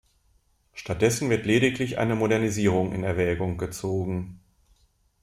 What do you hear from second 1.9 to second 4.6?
eine Modernisierung in Erwägung gezogen.